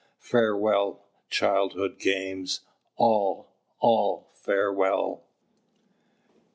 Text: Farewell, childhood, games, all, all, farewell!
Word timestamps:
Farewell, 0.17 1.05
childhood, 1.29 1.99
games, 1.99 2.61
all, 2.97 3.51
all, 3.79 4.31
farewell! 4.33 5.27